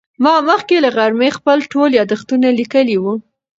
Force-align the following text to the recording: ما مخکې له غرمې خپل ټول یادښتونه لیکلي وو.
ما 0.23 0.33
مخکې 0.49 0.75
له 0.83 0.89
غرمې 0.95 1.29
خپل 1.37 1.57
ټول 1.71 1.89
یادښتونه 1.99 2.47
لیکلي 2.59 2.97
وو. 2.99 3.13